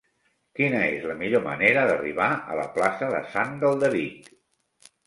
[0.59, 4.33] Quina és la millor manera d'arribar a la plaça de Sant Galderic?